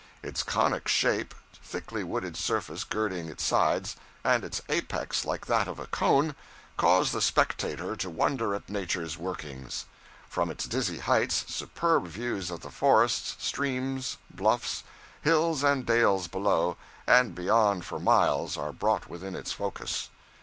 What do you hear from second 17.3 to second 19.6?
beyond for miles are brought within its